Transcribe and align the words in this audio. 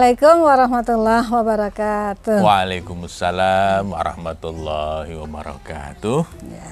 Assalamualaikum 0.00 0.36
warahmatullahi 0.48 1.28
wabarakatuh. 1.28 2.38
Waalaikumsalam 2.40 3.84
warahmatullahi 3.92 5.12
wabarakatuh. 5.12 6.24
Ya. 6.48 6.68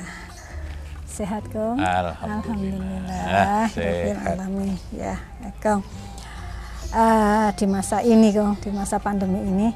Sehat 1.04 1.44
kong? 1.52 1.76
Alhamdulillah. 1.76 3.04
Alhamdulillah. 3.04 3.68
Sehat. 3.68 4.32
Ya, 4.96 5.20
ya, 5.44 5.50
kong. 5.61 5.84
Ah, 6.96 7.52
di 7.52 7.68
masa 7.68 8.00
ini 8.00 8.32
kong, 8.32 8.64
di 8.64 8.72
masa 8.72 8.96
pandemi 8.96 9.45
ini 9.45 9.68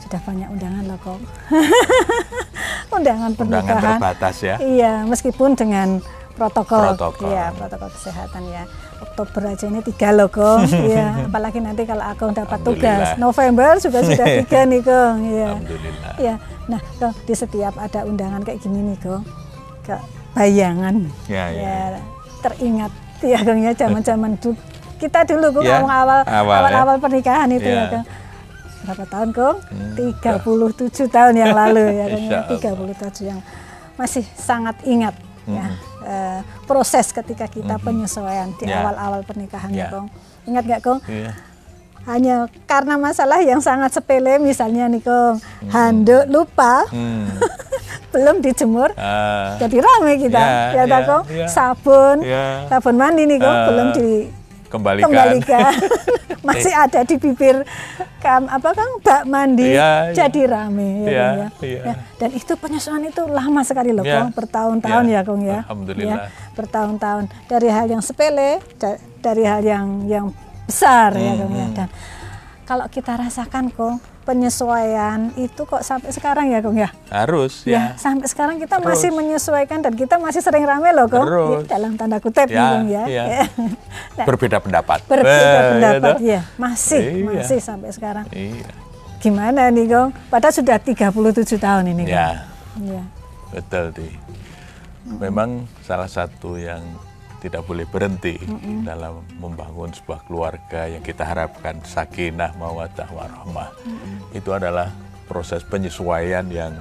sudah 0.00 0.24
banyak 0.24 0.48
undangan 0.48 0.88
loh 0.88 0.98
kong. 1.04 1.20
undangan 2.96 3.36
Undangan 3.36 3.36
pernikahan. 3.36 4.00
terbatas 4.00 4.36
ya. 4.40 4.56
Iya, 4.64 5.04
meskipun 5.04 5.60
dengan 5.60 6.00
protokol, 6.40 6.96
Protokol. 6.96 7.36
Iya, 7.36 7.52
protokol 7.52 7.92
kesehatan 7.92 8.48
ya. 8.48 8.64
Oktober 8.98 9.42
aja 9.48 9.64
ini 9.64 9.78
tiga 9.80 10.10
loh 10.10 10.26
kong, 10.26 10.66
iya. 10.90 11.24
Apalagi 11.24 11.58
nanti 11.58 11.82
kalau 11.82 12.02
aku 12.02 12.30
dapat 12.30 12.58
tugas. 12.60 13.14
November 13.14 13.78
juga 13.78 14.02
sudah 14.02 14.26
tiga 14.42 14.60
nih 14.64 14.82
kong, 14.82 15.16
iya. 15.24 15.48
Alhamdulillah. 15.54 16.12
Ya, 16.18 16.34
nah 16.66 16.80
kong, 16.98 17.14
di 17.22 17.34
setiap 17.34 17.74
ada 17.76 18.02
undangan 18.02 18.42
kayak 18.42 18.58
gini 18.58 18.82
nih 18.82 18.98
kong, 18.98 19.22
ke 19.82 19.94
bayangan, 20.32 21.06
Ya, 21.26 21.50
ya. 21.50 21.98
teringat 22.38 22.92
ya 23.18 23.38
kong 23.42 23.58
ya 23.60 23.72
zaman-zaman 23.72 24.38
dulu 24.38 24.54
kita 24.98 25.26
dulu 25.26 25.58
kong 25.58 25.66
Ya, 25.66 25.78
awal-awal 25.78 26.22
awal, 26.22 26.54
ya. 26.54 26.58
awal-awal 26.60 26.96
pernikahan 26.98 27.50
itu 27.50 27.66
ya, 27.66 27.74
Ya. 27.74 27.86
kong. 27.90 28.04
Berapa 28.78 29.04
tahun 29.06 29.28
kong? 29.30 29.56
Hmm, 29.68 29.92
37 29.94 31.06
tahun 31.08 31.34
yang 31.34 31.52
lalu 31.52 31.82
ya 31.92 32.06
kong 32.08 32.24
ya. 32.24 32.40
Insya 32.46 32.70
Allah. 32.74 32.94
37 32.98 33.26
yang 33.26 33.40
masih 33.94 34.24
sangat 34.32 34.78
ingat 34.82 35.14
ya 35.44 35.74
eh, 36.08 36.40
proses 36.64 37.12
ketika 37.12 37.44
kita 37.46 37.76
penyesuaian 37.76 38.48
di 38.56 38.64
Ya. 38.64 38.80
awal-awal 38.80 39.20
pernikahan 39.22 39.68
ya 39.70 39.84
Ya. 39.84 39.88
kong. 39.90 40.08
Ingat 40.44 40.64
nggak 40.64 40.82
kong? 40.82 41.00
Iya. 41.04 41.32
hanya 42.06 42.36
karena 42.64 42.96
masalah 42.96 43.36
yang 43.38 43.60
sangat 43.60 43.92
sepele 43.92 44.40
misalnya 44.40 44.88
nih 44.88 45.04
kong 45.04 45.44
handuk 45.68 46.24
lupa 46.26 46.88
Hmm. 46.88 47.28
belum 48.08 48.40
dijemur 48.40 48.96
Ah, 48.96 49.60
jadi 49.60 49.76
rame 49.76 50.16
kita 50.16 50.40
Ya, 50.72 50.72
ya, 50.72 50.82
tak, 50.86 50.88
ya, 50.96 51.04
kong 51.04 51.24
ya. 51.28 51.46
sabun 51.46 52.16
Ya. 52.24 52.64
sabun 52.66 52.96
mandi 52.96 53.28
nih 53.28 53.36
kong 53.36 53.52
Ah, 53.52 53.66
belum 53.68 53.88
kembalikan. 54.68 55.08
dikembalikan 55.08 55.72
masih 56.48 56.70
ada 56.70 57.00
di 57.02 57.16
bibir 57.16 57.66
kam 58.18 58.46
apa 58.46 58.70
kang 58.70 58.92
bak 59.00 59.22
mandi 59.24 59.68
Iya, 59.70 60.10
iya. 60.10 60.14
jadi 60.14 60.42
rame 60.46 60.90
ya, 61.00 61.08
Iya, 61.08 61.26
Kong, 61.26 61.36
ya. 61.36 61.48
iya. 61.62 61.82
Ya, 61.82 61.94
dan 62.16 62.30
itu 62.32 62.52
penyesuaian 62.54 63.04
itu 63.04 63.22
lama 63.24 63.60
sekali 63.62 63.90
loh 63.90 64.02
Ya. 64.02 64.22
kong 64.22 64.30
bertahun-tahun 64.34 65.04
Ya. 65.04 65.14
ya 65.14 65.20
kong 65.22 65.42
ya 65.42 65.58
Alhamdulillah. 65.60 66.18
Ya, 66.20 66.30
bertahun-tahun 66.52 67.24
dari 67.44 67.68
hal 67.68 67.86
yang 67.88 68.00
sepele 68.00 68.50
da- 68.74 68.96
dari 69.18 69.42
hal 69.42 69.62
yang 69.62 69.86
yang 70.04 70.26
besar 70.64 71.10
ya 71.12 71.32
kong 71.34 71.48
Hmm, 71.48 71.58
ya 71.58 71.66
dan 71.74 71.88
kalau 72.68 72.84
kita 72.86 73.16
rasakan 73.16 73.72
kong 73.72 73.96
penyesuaian 74.22 75.32
itu 75.34 75.64
kok 75.64 75.80
sampai 75.80 76.12
sekarang 76.12 76.52
ya 76.52 76.60
kong 76.60 76.76
ya 76.76 76.92
Harus 77.08 77.64
Ya, 77.64 77.72
ya. 77.72 77.82
sampai 77.96 78.28
sekarang 78.28 78.60
kita 78.60 78.76
Terus. 78.76 78.84
masih 78.92 79.10
menyesuaikan 79.10 79.80
dan 79.80 79.96
kita 79.96 80.20
masih 80.20 80.44
sering 80.44 80.62
rame 80.62 80.92
loh, 80.92 81.08
Kong. 81.08 81.24
Terus. 81.24 81.64
Ya, 81.64 81.68
dalam 81.70 81.96
tanda 81.96 82.20
kutip 82.20 82.44
nih, 82.44 82.52
Ya, 82.52 82.68
Kong, 82.68 82.84
ya. 82.86 83.02
iya. 83.08 83.24
Nah, 84.20 84.26
Berbeda 84.28 84.60
pendapat. 84.60 85.00
berbeda 85.08 85.32
Eh, 85.56 85.68
pendapat 85.72 86.16
gitu. 86.20 86.28
ya. 86.28 86.40
Masih, 86.54 87.00
Iya. 87.00 87.24
masih 87.24 87.58
sampai 87.58 87.88
sekarang. 87.88 88.26
Iya. 88.28 88.68
Gimana 89.18 89.72
nih, 89.72 89.88
Kong? 89.88 90.12
Padahal 90.28 90.52
sudah 90.52 90.76
37 90.76 91.08
tahun 91.56 91.84
ini, 91.88 92.02
Kong. 92.04 92.12
Ya, 92.12 92.30
Iya. 92.76 93.02
betul 93.48 93.96
di. 93.96 94.08
Memang 95.08 95.64
salah 95.80 96.04
satu 96.06 96.60
yang 96.60 96.84
tidak 97.38 97.62
boleh 97.66 97.86
berhenti 97.86 98.38
dalam 98.82 99.22
membangun 99.38 99.94
sebuah 99.94 100.26
keluarga 100.26 100.90
yang 100.90 101.02
kita 101.02 101.22
harapkan 101.22 101.78
sakinah 101.86 102.54
mawaddah 102.58 103.08
warahmah. 103.14 103.70
Itu 104.34 104.54
adalah 104.54 104.90
proses 105.30 105.62
penyesuaian 105.62 106.46
yang 106.50 106.74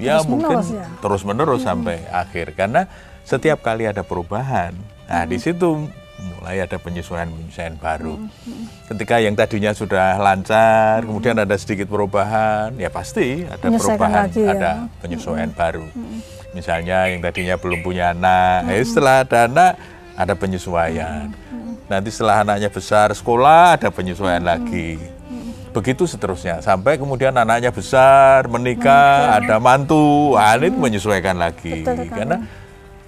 ya 0.00 0.18
Terus 0.18 0.26
mungkin 0.26 0.58
menerus 0.58 0.68
ya? 0.72 0.86
terus 0.98 1.22
menerus 1.22 1.62
sampai 1.62 1.96
akhir. 2.10 2.56
Karena 2.58 2.88
setiap 3.22 3.62
kali 3.62 3.86
ada 3.86 4.02
perubahan, 4.02 4.74
nah 5.06 5.22
di 5.22 5.38
situ 5.38 5.86
mulai 6.22 6.62
ada 6.62 6.78
penyesuaian-penyesuaian 6.78 7.76
baru. 7.78 8.14
Ketika 8.86 9.18
yang 9.18 9.34
tadinya 9.34 9.74
sudah 9.74 10.18
lancar, 10.18 11.02
kemudian 11.02 11.34
ada 11.34 11.54
sedikit 11.58 11.90
perubahan, 11.90 12.74
ya 12.78 12.90
pasti 12.90 13.42
ada 13.42 13.66
perubahan, 13.66 14.30
lagi 14.30 14.42
ya. 14.42 14.54
ada 14.54 14.70
penyesuaian 15.02 15.50
baru. 15.50 15.86
Misalnya 16.52 17.10
yang 17.10 17.24
tadinya 17.24 17.56
belum 17.58 17.80
punya 17.80 18.12
anak, 18.12 18.70
eh, 18.70 18.84
setelah 18.84 19.24
ada 19.24 19.50
anak 19.50 19.72
ada 20.16 20.34
penyesuaian. 20.36 21.32
Nanti 21.88 22.08
setelah 22.08 22.46
anaknya 22.46 22.72
besar 22.72 23.12
sekolah 23.12 23.76
ada 23.76 23.88
penyesuaian 23.92 24.44
lagi. 24.44 24.96
Begitu 25.72 26.04
seterusnya 26.04 26.60
sampai 26.60 27.00
kemudian 27.00 27.32
anaknya 27.32 27.72
besar 27.72 28.44
menikah, 28.44 29.40
ada 29.40 29.56
mantu, 29.56 30.36
ah, 30.36 30.52
ini 30.60 30.68
menyesuaikan 30.68 31.40
lagi. 31.40 31.80
Betul. 31.80 32.12
Karena 32.12 32.36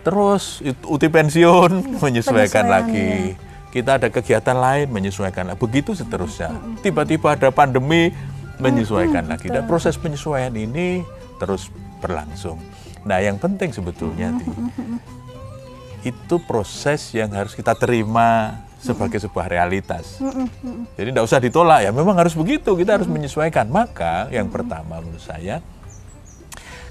terus 0.05 0.65
uti 0.85 1.09
pensiun 1.09 2.01
menyesuaikan 2.01 2.65
Penyesuaian, 2.65 2.69
lagi. 2.69 3.13
Kita 3.69 3.99
ada 4.01 4.09
kegiatan 4.09 4.57
lain 4.57 4.87
menyesuaikan 4.89 5.51
lagi. 5.51 5.61
Begitu 5.61 5.93
seterusnya. 5.93 6.57
Tiba-tiba 6.81 7.37
ada 7.37 7.53
pandemi 7.53 8.15
menyesuaikan 8.63 9.27
lagi. 9.29 9.51
Dan 9.51 9.67
proses 9.67 9.99
penyesuaian 9.99 10.55
ini 10.55 11.03
terus 11.43 11.69
berlangsung. 11.99 12.61
Nah, 13.05 13.21
yang 13.21 13.37
penting 13.37 13.69
sebetulnya 13.69 14.33
Ti, 14.41 14.47
itu 16.05 16.37
proses 16.45 17.09
yang 17.17 17.33
harus 17.33 17.57
kita 17.57 17.73
terima 17.73 18.61
sebagai 18.77 19.17
sebuah 19.17 19.49
realitas. 19.49 20.21
Jadi 21.01 21.09
tidak 21.09 21.25
usah 21.25 21.41
ditolak 21.41 21.89
ya, 21.89 21.91
memang 21.91 22.21
harus 22.21 22.37
begitu, 22.37 22.77
kita 22.77 23.01
harus 23.01 23.09
menyesuaikan. 23.09 23.65
Maka 23.73 24.29
yang 24.29 24.53
pertama 24.53 25.01
menurut 25.01 25.25
saya, 25.25 25.65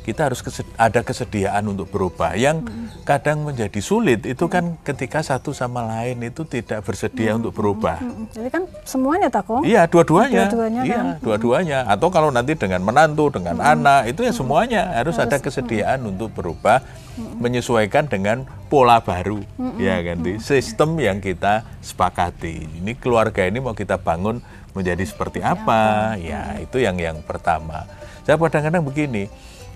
kita 0.04 0.28
harus 0.28 0.44
kesed- 0.44 0.68
ada 0.76 1.00
kesediaan 1.02 1.64
untuk 1.72 1.88
berubah. 1.88 2.36
Yang 2.36 2.68
kadang 3.08 3.48
menjadi 3.48 3.80
sulit 3.80 4.28
itu 4.28 4.46
kan 4.52 4.76
ketika 4.84 5.24
satu 5.24 5.56
sama 5.56 5.88
lain 5.88 6.20
itu 6.28 6.44
tidak 6.44 6.84
bersedia 6.84 7.40
untuk 7.40 7.56
berubah. 7.56 8.04
Mm, 8.04 8.28
Jadi 8.36 8.50
kan 8.52 8.64
semuanya 8.84 9.32
tak, 9.32 9.48
Kong? 9.48 9.64
Iya, 9.64 9.88
dua-duanya. 9.88 10.52
Dua-duanya 10.52 10.82
iya, 10.84 11.00
kan. 11.00 11.06
dua-duanya. 11.24 11.80
Atau 11.88 12.12
kalau 12.12 12.30
nanti 12.30 12.60
dengan 12.60 12.84
menantu, 12.84 13.32
dengan 13.32 13.64
anak, 13.64 14.12
itu 14.12 14.28
ya 14.28 14.36
semuanya 14.36 14.92
harus 14.92 15.16
ada 15.16 15.40
kesediaan 15.40 16.04
untuk 16.04 16.36
berubah, 16.36 16.84
menyesuaikan 17.18 18.10
dengan 18.10 18.44
pola 18.68 18.98
baru, 18.98 19.38
ya 19.78 20.02
ganti 20.02 20.42
sistem 20.42 20.98
yang 20.98 21.22
kita 21.22 21.62
sepakati. 21.86 22.82
Ini 22.82 22.98
keluarga 22.98 23.46
ini 23.46 23.62
mau 23.62 23.78
kita 23.78 24.02
bangun 24.02 24.42
menjadi 24.74 25.06
seperti 25.06 25.40
apa? 25.46 26.18
Ya, 26.18 26.58
itu 26.58 26.82
yang 26.82 26.98
yang 26.98 27.22
pertama. 27.22 27.86
Saya 28.26 28.40
kadang-kadang 28.42 28.82
begini. 28.82 29.30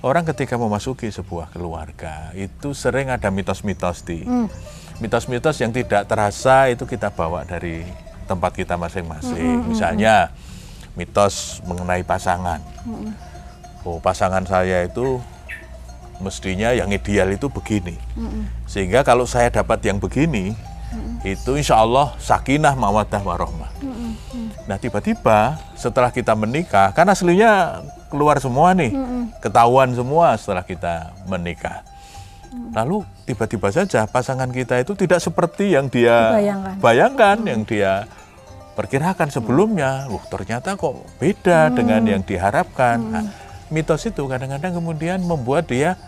Orang 0.06 0.30
ketika 0.30 0.56
memasuki 0.62 1.10
sebuah 1.10 1.50
keluarga 1.50 2.30
itu 2.38 2.78
sering 2.78 3.10
ada 3.10 3.34
mitos-mitos 3.34 4.06
di 4.06 4.22
mitos-mitos 5.02 5.58
yang 5.58 5.74
tidak 5.74 6.06
terasa 6.06 6.70
itu 6.70 6.86
kita 6.86 7.10
bawa 7.10 7.42
dari 7.46 7.82
tempat 8.30 8.54
kita 8.54 8.78
masing-masing. 8.78 9.66
Misalnya 9.66 10.30
mitos 10.94 11.66
mengenai 11.66 12.06
pasangan. 12.06 12.62
Oh, 13.82 13.98
pasangan 13.98 14.46
saya 14.46 14.86
itu 14.86 15.18
mestinya 16.22 16.74
yang 16.74 16.90
ideal 16.94 17.34
itu 17.34 17.50
begini. 17.50 17.98
Sehingga 18.70 19.02
kalau 19.02 19.26
saya 19.26 19.50
dapat 19.50 19.82
yang 19.82 19.98
begini, 19.98 20.54
itu 21.26 21.58
insya 21.58 21.82
Allah 21.82 22.14
sakinah 22.22 22.78
mawadah 22.78 23.22
warohmah. 23.26 23.72
Nah 24.70 24.78
tiba-tiba 24.78 25.58
setelah 25.74 26.14
kita 26.14 26.38
menikah, 26.38 26.94
kan 26.94 27.10
aslinya 27.10 27.82
keluar 28.08 28.40
semua 28.40 28.72
nih, 28.74 28.92
ketahuan 29.44 29.92
semua 29.94 30.36
setelah 30.40 30.64
kita 30.64 31.12
menikah. 31.28 31.84
Lalu 32.72 33.04
tiba-tiba 33.28 33.70
saja 33.70 34.08
pasangan 34.08 34.48
kita 34.48 34.80
itu 34.80 34.96
tidak 34.96 35.20
seperti 35.20 35.76
yang 35.76 35.92
dia 35.92 36.32
Bayangkan. 36.40 36.74
bayangkan, 36.80 37.38
yang 37.44 37.62
dia 37.68 38.08
perkirakan 38.74 39.28
sebelumnya. 39.28 40.08
Loh 40.08 40.24
ternyata 40.32 40.80
kok 40.80 40.96
beda 41.20 41.74
dengan 41.76 42.02
yang 42.08 42.24
diharapkan. 42.24 42.98
Nah, 43.02 43.26
mitos 43.68 44.08
itu 44.08 44.24
kadang-kadang 44.26 44.80
kemudian 44.80 45.20
membuat 45.26 45.68
dia 45.68 46.00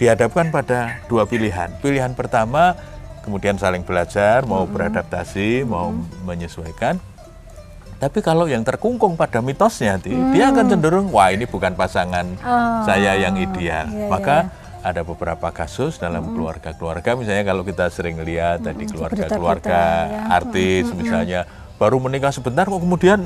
dihadapkan 0.00 0.48
pada 0.48 1.04
dua 1.06 1.28
pilihan. 1.28 1.68
Pilihan 1.84 2.16
pertama 2.16 2.74
kemudian 3.22 3.54
saling 3.60 3.86
belajar, 3.86 4.42
mau 4.48 4.66
beradaptasi, 4.66 5.62
mau 5.68 5.94
menyesuaikan. 6.26 6.98
Tapi 8.02 8.18
kalau 8.18 8.50
yang 8.50 8.66
terkungkung 8.66 9.14
pada 9.14 9.38
mitosnya, 9.38 9.94
Ti, 9.94 10.10
dia 10.34 10.50
akan 10.50 10.66
cenderung, 10.66 11.06
wah 11.14 11.30
ini 11.30 11.46
bukan 11.46 11.78
pasangan 11.78 12.26
Oh, 12.42 12.82
saya 12.82 13.14
yang 13.14 13.38
ideal. 13.38 13.86
iya, 13.86 14.10
Maka 14.10 14.50
ada 14.82 15.06
beberapa 15.06 15.54
kasus 15.54 16.02
dalam 16.02 16.34
keluarga-keluarga, 16.34 17.14
misalnya 17.14 17.46
kalau 17.46 17.62
kita 17.62 17.86
sering 17.94 18.18
lihat 18.26 18.66
tadi 18.66 18.90
keluarga-keluarga 18.90 20.10
ya. 20.10 20.34
artis 20.34 20.90
misalnya, 20.90 21.46
baru 21.78 22.02
menikah 22.02 22.34
sebentar 22.34 22.66
kok 22.66 22.82
kemudian 22.82 23.22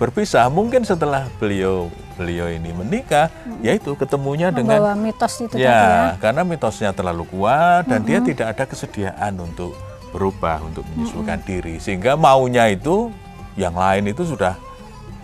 berpisah. 0.00 0.48
Mungkin 0.48 0.88
setelah 0.88 1.28
beliau 1.36 1.92
beliau 2.16 2.48
ini 2.48 2.72
menikah, 2.72 3.28
yaitu 3.60 3.92
ketemunya 3.92 4.48
dengan 4.48 4.80
Membawa 4.80 4.96
mitos 4.96 5.36
itu 5.36 5.60
ya. 5.60 5.68
Ya, 5.68 5.88
karena 6.16 6.48
mitosnya 6.48 6.96
terlalu 6.96 7.28
kuat 7.28 7.84
dan 7.84 8.08
dia 8.08 8.24
tidak 8.24 8.56
ada 8.56 8.64
kesediaan 8.64 9.36
untuk 9.36 9.76
berubah, 10.16 10.64
untuk 10.64 10.88
menyesuaikan 10.96 11.44
diri. 11.44 11.76
Sehingga 11.76 12.16
maunya 12.16 12.64
itu 12.72 13.12
yang 13.58 13.74
lain 13.74 14.14
itu 14.14 14.22
sudah 14.22 14.54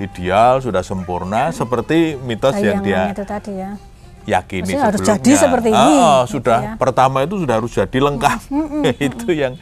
ideal, 0.02 0.58
sudah 0.58 0.82
sempurna 0.82 1.54
seperti 1.54 2.18
mitos 2.18 2.58
yang 2.58 2.82
dia 2.82 3.14
itu 3.14 3.22
tadi 3.22 3.54
ya. 3.54 3.78
yakini 4.26 4.74
Maksudnya 4.74 4.84
harus 4.90 5.00
sebelumnya. 5.00 5.22
jadi 5.22 5.32
seperti 5.38 5.68
ini, 5.70 5.78
ah, 5.78 6.18
gitu 6.26 6.32
sudah 6.34 6.58
ya. 6.58 6.72
pertama 6.74 7.18
itu 7.22 7.34
sudah 7.38 7.54
harus 7.62 7.70
jadi 7.70 7.98
lengkap. 8.02 8.40
itu 9.12 9.28
yang 9.30 9.54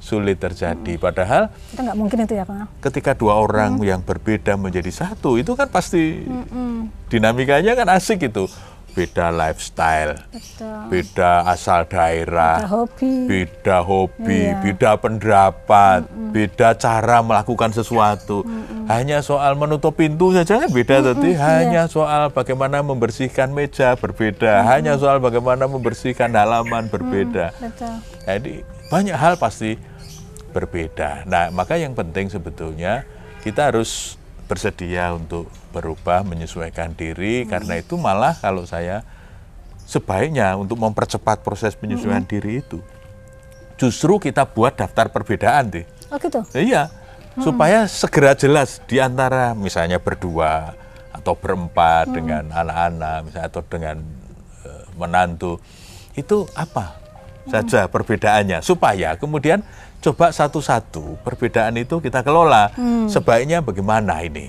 sulit 0.00 0.40
terjadi. 0.40 0.96
Padahal 0.96 1.52
Kita 1.74 1.80
nggak 1.84 1.98
mungkin 1.98 2.18
itu 2.24 2.34
ya 2.38 2.44
Kang. 2.48 2.70
ketika 2.80 3.12
dua 3.12 3.36
orang 3.36 3.76
yang 3.84 4.00
berbeda 4.00 4.56
menjadi 4.56 4.88
satu 4.88 5.36
itu 5.36 5.52
kan 5.58 5.68
pasti 5.68 6.24
dinamikanya 7.10 7.74
kan 7.76 7.88
asik 7.92 8.30
itu. 8.30 8.46
Beda 8.90 9.30
lifestyle, 9.30 10.18
Betul. 10.28 10.76
beda 10.90 11.46
asal 11.46 11.86
daerah, 11.86 12.58
Beda 12.58 12.68
hobi. 12.68 13.14
beda 13.24 13.76
hobi, 13.80 14.42
Iya. 14.50 14.58
beda 14.60 14.90
pendapat, 14.98 16.00
beda 16.34 16.74
cara 16.74 17.22
melakukan 17.22 17.70
sesuatu. 17.70 18.42
Hanya 18.90 19.22
soal 19.22 19.54
menutup 19.54 19.94
pintu 19.94 20.34
saja 20.34 20.58
kan 20.60 20.70
beda 20.70 21.00
tadi. 21.00 21.32
Hanya 21.32 21.86
soal 21.86 22.28
bagaimana 22.28 22.82
membersihkan 22.82 23.54
meja 23.54 23.94
berbeda. 23.94 24.66
Hanya 24.66 24.98
soal 24.98 25.22
bagaimana 25.22 25.64
membersihkan 25.64 26.34
halaman 26.34 26.90
berbeda. 26.90 27.54
Betul. 27.56 27.94
Jadi 28.26 28.66
banyak 28.90 29.14
hal 29.14 29.38
pasti 29.38 29.78
berbeda. 30.50 31.24
Nah, 31.24 31.48
maka 31.54 31.78
yang 31.78 31.94
penting 31.94 32.26
sebetulnya 32.28 33.06
kita 33.40 33.70
harus 33.72 34.19
bersedia 34.50 35.14
untuk 35.14 35.46
berubah, 35.70 36.26
menyesuaikan 36.26 36.98
diri. 36.98 37.46
Karena 37.46 37.78
itu 37.78 37.94
malah 37.94 38.34
kalau 38.34 38.66
saya 38.66 39.06
sebaiknya 39.86 40.58
untuk 40.58 40.82
mempercepat 40.82 41.46
proses 41.46 41.78
penyesuaian 41.78 42.26
diri 42.26 42.58
itu, 42.58 42.82
justru 43.78 44.18
kita 44.18 44.42
buat 44.50 44.74
daftar 44.74 45.14
perbedaan, 45.14 45.70
deh. 45.70 45.86
Oh 46.10 46.18
gitu. 46.18 46.42
Iya, 46.58 46.90
supaya 47.38 47.86
segera 47.86 48.34
jelas 48.34 48.82
di 48.90 48.98
antara 48.98 49.54
misalnya 49.54 50.02
berdua 50.02 50.74
atau 51.14 51.38
berempat 51.38 52.10
dengan 52.10 52.50
anak-anak, 52.50 53.18
misalnya 53.30 53.46
atau 53.46 53.62
dengan 53.62 54.02
eh, 54.66 54.84
menantu, 54.98 55.62
itu 56.18 56.50
apa 56.58 56.98
saja 57.46 57.86
perbedaannya, 57.90 58.62
supaya 58.62 59.14
kemudian 59.18 59.62
coba 60.00 60.32
satu-satu 60.32 61.20
perbedaan 61.20 61.76
itu 61.76 62.00
kita 62.00 62.24
kelola. 62.24 62.72
Sebaiknya 63.06 63.60
bagaimana 63.60 64.24
ini? 64.24 64.48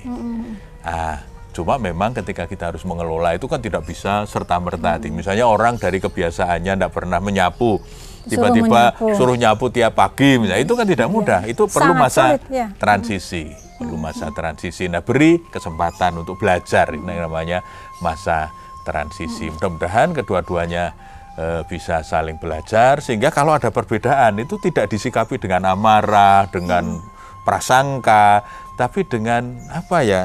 Ah, 0.82 1.22
cuma 1.52 1.76
memang 1.76 2.16
ketika 2.16 2.48
kita 2.48 2.72
harus 2.72 2.82
mengelola 2.82 3.36
itu 3.36 3.46
kan 3.46 3.60
tidak 3.60 3.84
bisa 3.84 4.24
serta 4.24 4.56
merta. 4.58 4.98
Misalnya 5.06 5.46
orang 5.46 5.76
dari 5.76 6.00
kebiasaannya 6.00 6.72
tidak 6.80 6.92
pernah 6.96 7.20
menyapu, 7.20 7.78
tiba-tiba 8.26 8.96
menyapu. 8.96 9.14
suruh 9.14 9.36
nyapu 9.36 9.68
tiap 9.68 9.94
pagi, 9.94 10.40
misalnya 10.40 10.62
itu 10.64 10.74
kan 10.74 10.86
tidak 10.88 11.08
mudah. 11.12 11.40
Itu 11.46 11.68
perlu 11.68 11.94
Sangat 11.94 12.02
masa 12.02 12.24
sulit, 12.34 12.42
ya. 12.50 12.66
transisi, 12.80 13.44
perlu 13.78 13.96
masa 14.00 14.26
transisi. 14.32 14.84
Nah, 14.88 15.04
beri 15.04 15.38
kesempatan 15.52 16.24
untuk 16.24 16.40
belajar, 16.40 16.90
ini 16.96 17.14
namanya 17.20 17.60
masa 18.00 18.50
transisi. 18.82 19.52
Mudah-mudahan 19.52 20.10
kedua-duanya 20.16 20.96
eh, 21.36 21.62
bisa 21.68 22.04
saling 22.04 22.36
belajar 22.36 23.00
sehingga 23.00 23.32
kalau 23.32 23.56
ada 23.56 23.72
perbedaan 23.72 24.40
itu 24.40 24.58
tidak 24.60 24.88
disikapi 24.92 25.40
dengan 25.40 25.72
amarah, 25.72 26.48
dengan 26.50 27.00
prasangka, 27.42 28.44
tapi 28.78 29.04
dengan 29.06 29.58
apa 29.70 30.00
ya? 30.04 30.22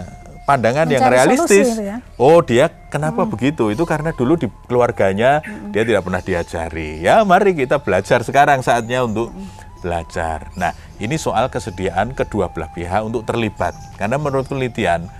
pandangan 0.48 0.88
yang 0.88 1.04
Mencari 1.04 1.16
realistis. 1.20 1.68
solusi 1.68 1.76
itu 1.76 1.92
ya. 1.92 1.98
Oh, 2.16 2.40
dia 2.40 2.72
kenapa 2.88 3.28
begitu? 3.28 3.68
Itu 3.68 3.84
karena 3.84 4.16
dulu 4.16 4.40
di 4.40 4.48
keluarganya 4.72 5.44
dia 5.76 5.84
tidak 5.84 6.08
pernah 6.08 6.24
diajari. 6.24 7.04
Ya, 7.04 7.28
mari 7.28 7.52
kita 7.52 7.84
belajar 7.84 8.24
sekarang 8.24 8.64
saatnya 8.64 9.04
untuk 9.04 9.36
belajar. 9.84 10.48
Nah, 10.56 10.72
ini 11.04 11.20
soal 11.20 11.52
kesediaan 11.52 12.16
kedua 12.16 12.48
belah 12.48 12.72
pihak 12.72 13.04
untuk 13.04 13.28
terlibat. 13.28 13.76
Karena 14.00 14.16
menurut 14.16 14.48
penelitian 14.48 15.12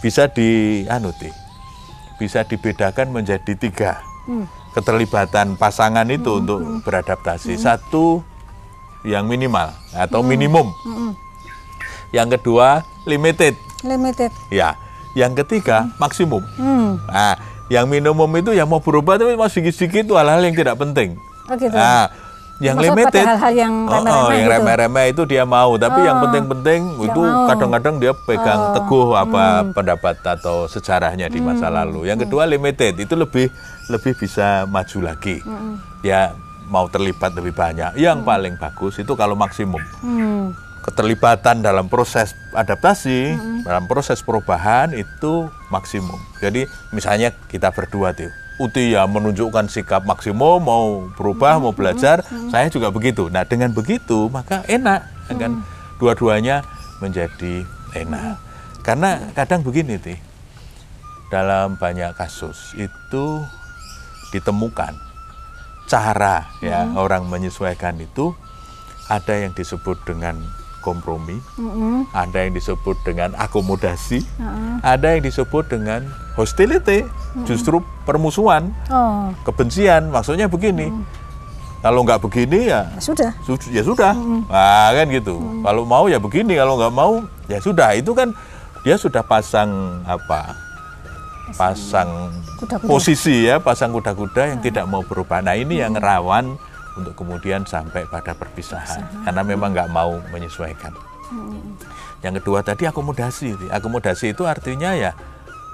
bisa 0.00 0.32
di 0.32 0.82
anu, 0.88 1.12
Ti, 1.12 1.28
bisa 2.16 2.40
dibedakan 2.48 3.12
menjadi 3.12 3.52
tiga 3.52 4.00
keterlibatan 4.72 5.54
pasangan 5.56 6.04
itu 6.08 6.40
untuk 6.40 6.60
beradaptasi. 6.82 7.56
Satu 7.56 8.24
yang 9.04 9.26
minimal 9.26 9.72
atau 9.92 10.20
minimum. 10.24 10.68
Yang 12.12 12.40
kedua 12.40 12.84
limited. 13.04 13.56
Limited. 13.82 14.30
Ya, 14.48 14.76
yang 15.12 15.34
ketiga 15.34 15.90
maksimum. 15.96 16.44
Hmm. 16.54 17.00
Nah, 17.08 17.34
yang 17.72 17.88
minimum 17.88 18.28
itu 18.36 18.52
yang 18.52 18.68
mau 18.68 18.78
berubah 18.78 19.16
tapi 19.16 19.34
masih 19.34 19.64
sedikit-sedikit 19.64 20.12
itu 20.12 20.14
hal-hal 20.14 20.40
yang 20.44 20.56
tidak 20.56 20.76
penting. 20.76 21.16
Oh 21.50 21.56
gitu. 21.58 21.74
Nah, 21.74 22.06
yang 22.62 22.78
Maksud 22.78 22.94
limited, 22.94 23.24
hal-hal 23.26 23.54
yang 23.58 23.74
Oh, 23.90 23.98
oh, 23.98 23.98
remeh-remeh 24.06 24.30
yang 24.30 24.46
gitu? 24.46 24.54
remeh-remeh 24.54 25.06
itu 25.10 25.22
dia 25.26 25.42
mau, 25.42 25.74
tapi 25.74 26.00
yang 26.06 26.16
Oh, 26.20 26.22
penting-penting 26.28 26.80
nggak 26.94 27.08
itu 27.10 27.20
kadang-kadang 27.50 27.94
dia 27.98 28.12
pegang 28.14 28.60
Oh, 28.60 28.72
teguh 28.78 29.08
apa 29.18 29.44
pendapat 29.74 30.16
atau 30.22 30.70
sejarahnya 30.70 31.26
di 31.26 31.42
masa 31.42 31.66
Hmm, 31.66 31.76
lalu. 31.82 32.06
Yang 32.06 32.28
kedua 32.28 32.46
limited 32.46 33.02
itu 33.02 33.14
lebih 33.18 33.50
lebih 33.88 34.14
bisa 34.14 34.66
maju 34.66 34.98
lagi. 35.02 35.42
Hmm, 35.42 35.78
Ya 36.02 36.34
mau 36.66 36.90
terlibat 36.90 37.30
lebih 37.32 37.54
banyak. 37.54 37.94
Yang 37.94 38.18
paling 38.22 38.54
bagus 38.58 38.98
itu 38.98 39.12
kalau 39.14 39.38
maksimum 39.38 39.82
Hmm. 40.02 40.50
keterlibatan 40.82 41.62
dalam 41.62 41.86
proses 41.86 42.34
adaptasi, 42.50 43.38
Hmm. 43.38 43.60
dalam 43.62 43.84
proses 43.86 44.18
perubahan 44.18 44.90
itu 44.90 45.46
maksimum. 45.70 46.18
Jadi 46.42 46.66
misalnya 46.90 47.30
kita 47.46 47.70
berdua 47.70 48.10
tuh, 48.12 48.30
Uti 48.58 48.94
ya 48.94 49.06
menunjukkan 49.06 49.66
sikap 49.66 50.04
maksimum, 50.04 50.58
mau 50.60 51.06
berubah, 51.14 51.58
Hmm. 51.58 51.70
mau 51.70 51.72
belajar, 51.74 52.22
saya 52.50 52.66
juga 52.66 52.90
begitu. 52.90 53.30
Nah 53.30 53.46
dengan 53.46 53.70
begitu 53.70 54.26
maka 54.28 54.66
enak, 54.66 55.06
kan 55.32 55.62
dua-duanya 55.96 56.66
menjadi 56.98 57.62
enak. 57.94 58.36
Karena 58.82 59.30
kadang 59.32 59.62
begini 59.62 60.02
Ti, 60.02 60.14
dalam 61.30 61.78
banyak 61.78 62.12
kasus 62.12 62.74
itu 62.74 63.24
ditemukan 64.32 64.96
cara 65.84 66.48
ya 66.58 66.88
orang 66.94 67.26
menyesuaikan 67.26 67.94
itu 67.96 68.32
ada 69.06 69.36
yang 69.36 69.52
disebut 69.52 70.00
dengan 70.02 70.40
kompromi, 70.80 71.38
Mm-mm. 71.54 72.10
ada 72.10 72.42
yang 72.42 72.50
disebut 72.52 72.98
dengan 73.02 73.36
akomodasi, 73.36 74.24
ada 74.82 75.14
yang 75.14 75.22
disebut 75.22 75.68
dengan 75.68 76.02
hostility, 76.32 77.06
justru 77.44 77.78
permusuhan, 78.02 78.74
Oh, 78.88 79.30
kebencian. 79.44 80.10
Maksudnya 80.10 80.48
begini, 80.48 80.90
kalau 81.78 82.02
nggak 82.02 82.18
begini 82.18 82.66
ya 82.66 82.88
ya 82.88 82.98
sudah. 82.98 83.30
su- 83.42 83.70
ya 83.70 83.82
sudah, 83.84 84.10
nah, 84.48 84.90
kan 84.90 85.06
gitu. 85.06 85.38
Kalau 85.60 85.82
mau 85.84 86.10
ya 86.10 86.18
begini, 86.18 86.56
kalau 86.56 86.74
nggak 86.74 86.90
mau 86.92 87.12
ya 87.46 87.58
sudah. 87.58 87.94
Itu 87.94 88.10
kan 88.10 88.34
dia 88.82 88.98
sudah 88.98 89.22
pasang 89.22 89.70
apa? 90.02 90.56
Pasang 91.54 92.30
Kuda-kuda. 92.56 92.88
posisi 92.88 93.46
ya, 93.46 93.58
pasang 93.58 93.90
kuda-kuda 93.90 94.48
yang 94.48 94.60
tidak 94.60 94.84
mau 94.86 95.00
berubah. 95.00 95.40
Nah 95.40 95.54
ini 95.54 95.78
yang 95.78 95.94
rawan 95.94 96.56
untuk 96.92 97.14
kemudian 97.14 97.64
sampai 97.64 98.04
pada 98.04 98.32
perpisahan, 98.32 99.00
karena 99.22 99.42
memang 99.42 99.72
nggak 99.72 99.88
mau 99.88 100.20
menyesuaikan. 100.28 100.92
Yang 102.20 102.44
kedua 102.44 102.60
tadi 102.60 102.84
akomodasi. 102.84 103.68
Akomodasi 103.68 104.30
itu 104.30 104.44
artinya 104.44 104.92
ya 104.92 105.16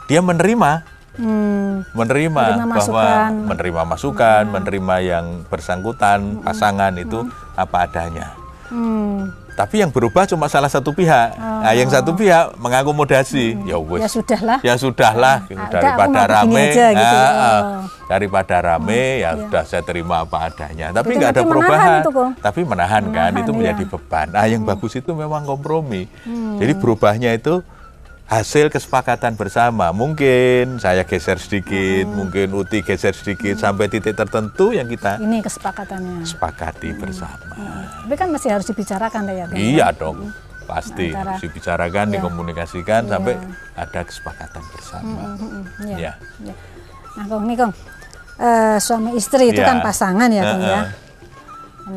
dia 0.07 0.21
menerima 0.21 0.97
Hmm. 1.19 1.83
menerima, 1.99 2.63
Menerima 2.63 2.71
bahwa 2.71 2.79
masukan. 3.03 3.31
menerima 3.51 3.83
masukan, 3.83 4.43
menerima 4.47 4.97
yang 5.03 5.27
bersangkutan, 5.51 6.39
pasangan 6.41 6.95
itu 6.95 7.27
apa 7.59 7.91
adanya. 7.91 8.39
Hmm. 8.71 9.27
Tapi 9.59 9.83
yang 9.83 9.91
berubah 9.91 10.23
cuma 10.31 10.47
salah 10.47 10.71
satu 10.71 10.95
pihak. 10.95 11.35
Nah, 11.35 11.75
yang 11.75 11.91
satu 11.91 12.15
pihak 12.15 12.55
mengakomodasi. 12.63 13.59
Ya 13.67 13.75
wes. 13.75 14.07
Ya 14.07 14.09
sudahlah. 14.09 14.59
Ya 14.63 14.75
sudahlah, 14.79 15.37
gitu. 15.51 15.59
Ah, 15.59 15.67
udah, 15.67 15.81
daripada 15.83 15.99
aku 15.99 16.15
mau 16.15 16.23
begini 16.23 16.55
rame, 16.55 16.63
aja, 16.71 16.87
gitu. 16.95 17.17
ah, 17.19 17.27
ah. 17.27 17.59
Oh. 17.59 17.81
daripada 18.09 18.57
rame 18.63 19.03
ya 19.21 19.31
sudah 19.35 19.63
saya 19.67 19.83
terima 19.83 20.23
apa 20.23 20.37
adanya. 20.47 20.95
Tapi 20.95 21.11
Itu 21.11 21.19
nggak 21.19 21.31
ada 21.35 21.43
perubahan. 21.43 21.99
itu. 22.07 22.11
Tapi 22.39 22.61
menahan, 22.63 23.03
kan, 23.11 23.35
Menahan, 23.35 23.43
itu 23.43 23.51
iya. 23.51 23.59
menjadi 23.59 23.85
beban. 23.91 24.27
Nah, 24.31 24.47
yang 24.47 24.63
bagus 24.63 24.93
itu 24.95 25.11
memang 25.11 25.43
kompromi. 25.43 26.07
Jadi 26.63 26.73
berubahnya 26.79 27.35
itu 27.35 27.59
hasil 28.29 28.69
kesepakatan 28.69 29.35
bersama. 29.35 29.89
Mungkin 29.91 30.77
saya 30.77 31.03
geser 31.03 31.41
sedikit, 31.41 32.05
mungkin 32.07 32.53
Uti 32.53 32.85
geser 32.85 33.17
sedikit 33.17 33.57
sampai 33.57 33.89
titik 33.89 34.13
tertentu 34.15 34.71
yang 34.71 34.85
kita 34.85 35.17
Ini 35.17 35.41
kesepakatannya. 35.41 36.29
sepakati 36.29 36.93
bersama. 36.95 37.57
Tapi 38.05 38.15
kan 38.15 38.29
masih 38.29 38.53
harus 38.53 38.69
dibicarakan 38.69 39.21
ya. 39.27 39.45
Kang? 39.49 39.57
Iya 39.57 39.87
dong, 39.91 40.19
pasti 40.65 41.09
Antara- 41.09 41.35
harus 41.35 41.43
dibicarakan, 41.43 42.05
Iya. 42.07 42.15
dikomunikasikan 42.15 43.03
sampai 43.09 43.35
ada 43.75 44.01
kesepakatan 44.03 44.63
bersama. 44.69 45.21
Mm-mm, 45.35 45.63
Ya. 45.85 45.97
Iya. 45.97 46.13
Iya. 46.45 46.55
Nah, 47.17 47.25
Kong, 47.27 47.45
nih 47.49 47.59
Kong, 47.59 47.75
Eh, 48.39 48.79
suami 48.79 49.19
istri 49.19 49.51
itu 49.51 49.59
Iya. 49.59 49.67
kan 49.67 49.83
pasangan 49.83 50.31
ya, 50.31 50.43
Kong 50.47 50.63
ya. 50.63 50.71
Heeh. 50.79 50.87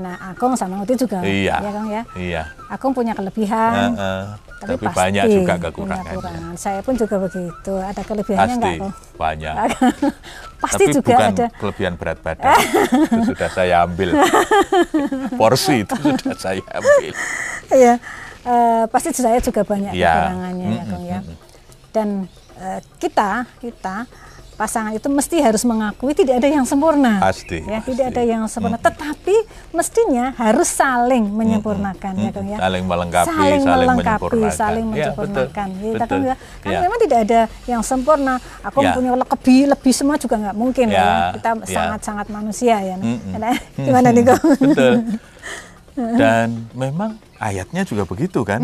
Nah, 0.02 0.18
Akong 0.34 0.58
sama 0.58 0.82
Uti 0.82 0.98
juga, 0.98 1.22
Iya. 1.22 1.62
ya 1.62 1.70
Kong 1.70 1.86
ya. 1.86 2.02
Iya. 2.18 2.44
Akong 2.66 2.98
punya 2.98 3.14
kelebihan, 3.14 3.94
Heeh. 3.94 4.26
Tapi, 4.62 4.70
Tapi 4.72 4.86
pasti 4.86 4.98
banyak 5.02 5.26
juga 5.26 5.54
kekurangannya. 5.60 6.14
kekurangan. 6.14 6.54
Saya 6.56 6.80
pun 6.80 6.94
juga 6.94 7.16
begitu. 7.20 7.74
Ada 7.74 8.02
kelebihannya 8.02 8.46
Pasti 8.46 8.62
enggak, 8.62 8.78
Kong? 8.80 8.94
banyak. 9.18 9.54
pasti 10.64 10.76
Tapi 10.80 10.94
juga 10.94 11.10
bukan 11.10 11.32
ada. 11.32 11.46
kelebihan 11.58 11.94
berat 11.98 12.18
badan. 12.22 12.54
itu 13.02 13.20
sudah 13.28 13.50
saya 13.50 13.76
ambil. 13.82 14.10
Porsi 15.40 15.76
itu 15.82 15.96
sudah 15.98 16.36
saya 16.36 16.62
ambil. 16.72 17.12
Iya. 17.72 17.94
eh, 18.42 18.84
pasti 18.88 19.10
saya 19.12 19.38
juga 19.38 19.62
banyak 19.62 19.94
Ya. 19.94 20.14
kekurangannya 20.16 20.68
ya 20.68 20.84
Kang 20.86 21.04
ya. 21.04 21.20
Dan 21.90 22.08
eh, 22.56 22.80
kita 22.98 23.32
kita 23.58 23.96
pasangan 24.54 24.92
itu 24.92 25.08
mesti 25.08 25.40
harus 25.40 25.64
mengakui 25.64 26.14
tidak 26.14 26.38
ada 26.38 26.48
yang 26.48 26.64
sempurna. 26.64 27.18
Pasti, 27.18 27.62
Ya, 27.62 27.80
pasti. 27.80 27.88
tidak 27.92 28.06
ada 28.12 28.22
yang 28.22 28.44
sempurna. 28.46 28.78
Tetapi 28.78 29.36
mestinya 29.72 30.36
harus 30.36 30.70
saling 30.70 31.26
menyempurnakan 31.28 32.14
ya 32.16 32.30
Kang 32.30 32.46
ya. 32.46 32.58
Saling 32.58 32.84
melengkapi, 32.86 33.28
saling, 33.28 33.62
saling 33.62 33.88
melengkapi, 33.90 34.22
menyempurnakan. 34.22 34.54
saling 34.54 34.86
Ya, 34.86 34.94
menyempurnakan. 34.94 35.68
betul, 35.68 35.82
Ya, 35.82 36.00
betul. 36.00 36.20
Ya. 36.22 36.36
Kan 36.60 36.72
Ya. 36.72 36.80
memang 36.80 37.00
tidak 37.00 37.20
ada 37.22 37.40
yang 37.66 37.82
sempurna. 37.82 38.34
Aku 38.62 38.80
Ya. 38.80 38.94
punya 38.94 39.12
lebih 39.14 39.60
lebih 39.68 39.94
semua 39.94 40.16
juga 40.16 40.36
nggak 40.38 40.56
mungkin 40.56 40.88
Ya, 40.88 41.00
ya. 41.00 41.14
Kita 41.34 41.50
ya. 41.58 41.66
sangat-sangat 41.68 42.28
manusia 42.30 42.76
ya. 42.78 42.96
Mm-mm. 42.96 43.34
Nah, 43.42 43.58
Gimana 43.76 44.08
nih 44.10 44.24
Kang? 44.24 44.44
Betul. 44.62 44.94
Dan 46.22 46.48
memang 46.72 47.20
ayatnya 47.36 47.84
juga 47.84 48.06
begitu 48.06 48.42
kan? 48.42 48.62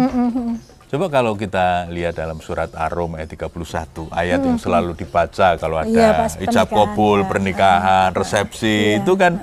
Coba 0.88 1.12
kalau 1.12 1.36
kita 1.36 1.92
lihat 1.92 2.16
dalam 2.16 2.40
surat 2.40 2.72
Ar-Rum 2.72 3.20
ayat 3.20 3.36
31, 3.36 4.08
ayat 4.08 4.40
yang 4.40 4.56
selalu 4.56 4.96
dibaca 4.96 5.60
kalau 5.60 5.84
ada 5.84 5.92
Iya, 5.92 6.16
pas 6.16 6.34
ijab 6.40 6.72
pernikahan, 6.72 6.88
kabul, 6.96 7.20
ya. 7.20 7.28
pernikahan, 7.28 8.10
resepsi, 8.16 8.78
Iya. 8.96 9.04
itu 9.04 9.12
kan 9.20 9.34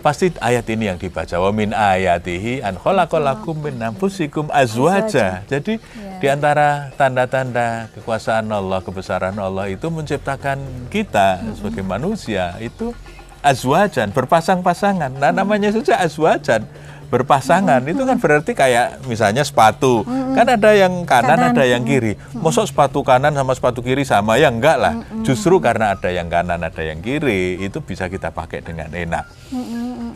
pasti 0.00 0.32
ayat 0.40 0.64
ini 0.72 0.88
yang 0.88 0.96
dibaca. 0.96 1.36
Wa 1.36 1.52
min 1.52 1.76
ayatihi 1.76 2.64
an 2.64 2.80
khalaqalakum 2.80 3.68
min 3.68 3.76
anfusikum 3.84 4.48
azwaja. 4.48 5.44
Jadi 5.44 5.76
Iya. 5.76 6.24
di 6.24 6.26
antara 6.32 6.88
tanda-tanda 6.96 7.92
kekuasaan 7.92 8.48
Allah, 8.48 8.80
kebesaran 8.80 9.36
Allah 9.36 9.68
itu 9.68 9.92
menciptakan 9.92 10.88
kita 10.88 11.52
sebagai 11.52 11.84
manusia 11.84 12.56
itu 12.64 12.96
azwajan, 13.44 14.08
berpasang-pasangan. 14.08 15.20
Nah, 15.20 15.36
namanya 15.36 15.68
saja 15.68 16.00
azwajan 16.00 16.64
berpasangan. 17.12 17.84
Itu 17.84 18.08
kan 18.08 18.16
berarti 18.16 18.56
kayak 18.56 19.04
misalnya 19.04 19.44
sepatu. 19.44 20.00
Kan 20.32 20.48
ada 20.48 20.72
yang 20.72 21.04
kanan, 21.04 21.36
Kanan. 21.36 21.52
ada 21.52 21.64
yang 21.68 21.84
kiri. 21.84 22.16
Mosok 22.32 22.72
sepatu 22.72 23.04
kanan 23.04 23.36
sama 23.36 23.52
sepatu 23.52 23.84
kiri 23.84 24.08
sama? 24.08 24.40
Ya 24.40 24.48
enggak 24.48 24.80
lah. 24.80 24.96
Justru 25.20 25.60
karena 25.60 25.92
ada 25.92 26.08
yang 26.08 26.32
kanan 26.32 26.64
ada 26.64 26.80
yang 26.80 27.04
kiri 27.04 27.60
itu 27.60 27.84
bisa 27.84 28.08
kita 28.08 28.32
pakai 28.32 28.64
dengan 28.64 28.88
enak. 28.88 29.28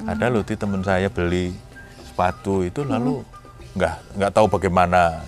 Ada 0.08 0.32
loh 0.32 0.40
di 0.40 0.56
teman 0.56 0.80
saya 0.80 1.12
beli 1.12 1.52
sepatu 2.08 2.64
itu 2.64 2.80
lalu 2.80 3.20
nggak 3.76 4.16
nggak 4.16 4.32
tahu 4.32 4.46
bagaimana 4.48 5.20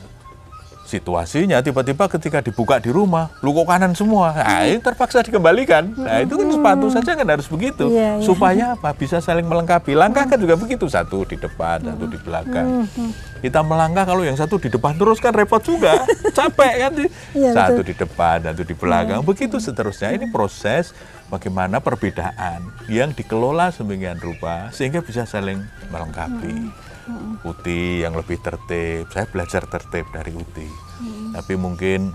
situasinya 0.89 1.61
tiba-tiba 1.61 2.09
ketika 2.09 2.41
dibuka 2.41 2.81
di 2.81 2.89
rumah 2.89 3.29
lu 3.45 3.53
kok 3.53 3.69
kanan 3.69 3.93
semua? 3.93 4.33
Nah, 4.33 4.65
ini 4.65 4.81
terpaksa 4.81 5.21
dikembalikan. 5.21 5.93
Nah 5.93 6.25
itu 6.25 6.33
kan 6.41 6.49
sepatu 6.49 6.87
saja 6.89 7.13
kan 7.13 7.29
harus 7.29 7.45
begitu. 7.45 7.93
Iya, 7.93 8.17
iya. 8.17 8.25
supaya 8.25 8.65
apa? 8.73 8.97
Bisa 8.97 9.21
saling 9.21 9.45
melengkapi. 9.45 9.93
Langkah 9.93 10.25
kan 10.25 10.41
juga 10.41 10.57
begitu. 10.57 10.89
Satu 10.89 11.29
di 11.29 11.37
depan 11.37 11.85
satu 11.85 12.09
di 12.09 12.17
belakang. 12.25 12.89
Kita 13.45 13.61
melangkah 13.61 14.09
kalau 14.09 14.25
yang 14.25 14.35
satu 14.35 14.57
di 14.57 14.73
depan 14.73 14.97
terus 14.97 15.21
kan 15.21 15.37
repot 15.37 15.61
juga. 15.61 16.09
Capek 16.39 16.75
kan 16.81 16.93
Iya, 17.37 17.51
satu 17.53 17.85
betul. 17.85 17.93
di 17.93 17.95
depan 18.01 18.37
satu 18.49 18.63
di 18.65 18.75
belakang. 18.75 19.21
Begitu 19.21 19.57
seterusnya. 19.61 20.17
Ini 20.17 20.33
proses 20.33 20.97
bagaimana 21.29 21.85
perbedaan 21.85 22.65
yang 22.89 23.13
dikelola 23.13 23.69
sedemikian 23.69 24.17
rupa 24.17 24.73
sehingga 24.73 25.05
bisa 25.05 25.29
saling 25.29 25.61
melengkapi 25.93 26.73
Uti 27.45 28.05
yang 28.05 28.15
lebih 28.15 28.39
tertib 28.43 29.09
saya 29.11 29.27
belajar 29.31 29.65
tertib 29.65 30.07
dari 30.13 30.33
Uti 30.35 30.69
tapi 31.33 31.55
mungkin 31.55 32.13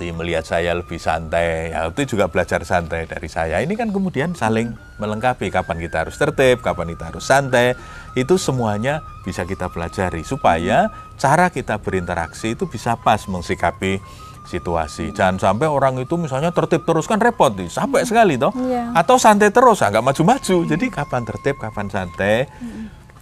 Uti 0.00 0.16
melihat 0.16 0.48
saya 0.48 0.72
lebih 0.72 0.96
santai, 0.96 1.76
ya 1.76 1.84
Uti 1.84 2.08
juga 2.08 2.24
belajar 2.24 2.64
santai 2.64 3.04
dari 3.04 3.28
saya. 3.28 3.60
Ini 3.60 3.76
kan 3.76 3.92
kemudian 3.92 4.32
saling 4.32 4.72
melengkapi 4.96 5.52
kapan 5.52 5.76
kita 5.76 6.08
harus 6.08 6.16
tertib, 6.16 6.64
kapan 6.64 6.96
kita 6.96 7.12
harus 7.12 7.20
santai. 7.20 7.76
Itu 8.16 8.40
semuanya 8.40 9.04
bisa 9.28 9.44
kita 9.44 9.68
pelajari 9.68 10.24
supaya 10.24 10.88
cara 11.20 11.52
kita 11.52 11.76
berinteraksi 11.84 12.56
itu 12.56 12.64
bisa 12.64 12.96
pas 12.96 13.20
mensikapi 13.28 14.00
situasi. 14.48 15.12
Jangan 15.12 15.36
sampai 15.36 15.68
orang 15.68 16.00
itu 16.00 16.16
misalnya 16.16 16.48
tertib 16.48 16.88
terus 16.88 17.04
kan 17.04 17.20
repot 17.20 17.52
nih, 17.52 17.68
sampai 17.68 18.08
sekali 18.08 18.40
toh. 18.40 18.56
Iya. 18.56 18.96
Atau 18.96 19.20
santai 19.20 19.52
terus, 19.52 19.84
ah, 19.84 19.92
nggak 19.92 20.00
maju-maju. 20.00 20.56
Jadi 20.64 20.88
kapan 20.88 21.28
tertib, 21.28 21.60
kapan 21.60 21.92
santai. 21.92 22.48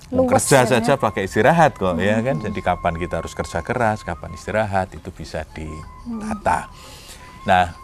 Mau 0.09 0.25
Luwes 0.25 0.41
kerja 0.41 0.65
ya, 0.65 0.81
saja 0.81 0.97
pakai 0.97 1.29
istirahat 1.29 1.77
kok 1.77 2.01
ya 2.01 2.25
kan. 2.25 2.41
Jadi 2.41 2.61
kapan 2.65 2.97
kita 2.97 3.21
harus 3.21 3.37
kerja 3.37 3.61
keras, 3.61 4.01
kapan 4.01 4.33
istirahat 4.33 4.89
itu 4.97 5.13
bisa 5.13 5.45
ditata. 5.53 6.73
Nah, 7.45 7.77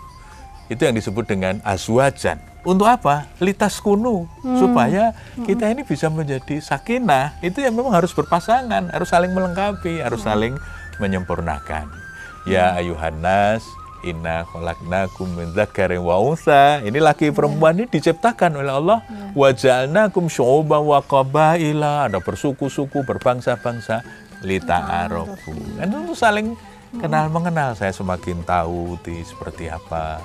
itu 0.72 0.80
yang 0.80 0.96
disebut 0.96 1.28
dengan 1.28 1.60
azwajan. 1.60 2.40
Untuk 2.64 2.88
apa? 2.88 3.28
Litas 3.44 3.76
kunu 3.76 4.24
supaya 4.56 5.12
kita 5.44 5.68
ini 5.68 5.84
bisa 5.84 6.08
menjadi 6.08 6.64
sakinah. 6.64 7.36
Itu 7.44 7.60
yang 7.60 7.76
memang 7.76 7.92
harus 7.92 8.16
berpasangan, 8.16 8.88
harus 8.88 9.12
saling 9.12 9.36
melengkapi, 9.36 10.00
harus 10.00 10.24
saling 10.24 10.56
menyempurnakan. 10.96 11.92
Ya 12.48 12.72
ayuhan 12.72 13.20
nas, 13.20 13.60
inna 14.04 14.44
khalaqnakum 14.46 15.26
min 15.32 15.50
dzakarin 15.56 16.04
wa 16.04 16.20
untha. 16.20 16.84
Ini 16.84 17.00
laki 17.00 17.32
perempuan 17.32 17.80
ini 17.80 17.88
diciptakan 17.88 18.60
oleh 18.60 18.72
Allah. 18.72 18.98
Wa 19.32 19.50
ja'alnakum 19.50 20.28
syu'uban 20.28 20.84
wa 20.84 21.00
qabaila. 21.00 22.06
Ada 22.06 22.20
bersuku-suku, 22.20 23.02
berbangsa-bangsa 23.02 24.04
lita'arofu. 24.44 25.80
Dan 25.80 26.04
untuk 26.04 26.14
saling 26.14 26.52
kenal 27.00 27.26
mengenal 27.32 27.74
saya 27.74 27.90
semakin 27.90 28.46
tahu 28.46 28.94
Uti 28.94 29.26
seperti 29.26 29.66
apa 29.66 30.22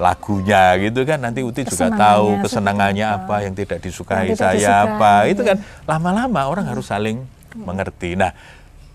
lagunya 0.00 0.80
gitu 0.80 1.04
kan 1.04 1.20
nanti 1.20 1.44
Uti 1.44 1.68
juga 1.68 1.92
tahu 1.92 2.40
kesenangannya 2.40 3.04
apa. 3.04 3.36
apa 3.36 3.44
yang 3.44 3.52
tidak 3.52 3.84
disukai 3.84 4.32
Yang 4.32 4.40
tidak 4.40 4.40
saya 4.40 4.56
disukai, 4.56 4.96
apa 4.96 5.12
itu 5.28 5.42
iya. 5.44 5.48
kan 5.52 5.56
lama-lama 5.84 6.40
orang 6.48 6.64
harus 6.72 6.88
saling 6.88 7.20
mengerti 7.52 8.16
nah 8.16 8.32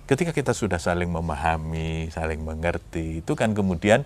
ketika 0.06 0.32
kita 0.32 0.54
sudah 0.54 0.78
saling 0.78 1.10
memahami 1.10 2.10
saling 2.10 2.40
mengerti 2.40 3.20
itu 3.20 3.34
kan 3.34 3.52
kemudian 3.52 4.06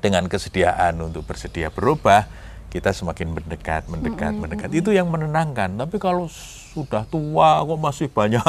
dengan 0.00 0.24
kesediaan 0.26 0.96
untuk 0.98 1.24
bersedia 1.24 1.68
berubah 1.68 2.28
kita 2.68 2.90
semakin 2.90 3.30
mendekat 3.32 3.86
mendekat 3.86 4.34
mendekat. 4.34 4.68
itu 4.74 4.90
yang 4.90 5.06
menenangkan. 5.06 5.78
Tapi 5.78 5.96
kalau 5.96 6.26
sudah 6.26 7.06
tua 7.06 7.62
kok 7.62 7.78
masih 7.78 8.08
banyak 8.08 8.42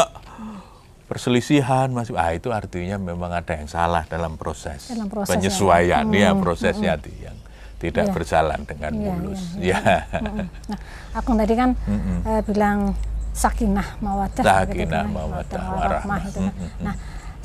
perselisihan 1.06 1.86
masih 1.88 2.18
ah 2.18 2.34
itu 2.34 2.50
artinya 2.50 2.98
memang 2.98 3.30
ada 3.30 3.54
yang 3.54 3.70
salah 3.70 4.02
dalam 4.04 4.34
proses, 4.36 4.90
Dalam 4.90 5.06
proses 5.06 5.30
ya. 5.30 5.34
penyesuaian. 5.38 6.06
Ya 6.10 6.34
prosesnya 6.34 6.98
di- 6.98 7.14
yang 7.22 7.38
tidak 7.78 8.10
Iya. 8.10 8.14
berjalan 8.18 8.60
dengan 8.66 8.92
Iya, 8.92 9.12
mulus. 9.14 9.42
iya, 9.56 9.78
ya 9.78 9.98
Nah, 10.66 10.80
aku 11.14 11.38
tadi 11.38 11.54
kan 11.54 11.70
eh, 12.26 12.42
bilang 12.44 12.98
sakinah 13.36 14.00
mawadah. 14.00 14.42
Sakinah, 14.42 15.04
gitu, 15.04 15.12
mawaddah, 15.12 15.60
warahmah 15.62 15.78
warahmah. 15.78 16.20
itu. 16.24 16.40
kan. 16.40 16.54
Nah, 16.80 16.96